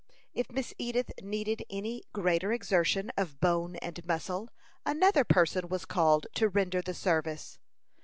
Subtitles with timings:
[0.33, 4.49] If Miss Edith needed any greater exertion of bone and muscle,
[4.83, 7.59] another person was called to render the service.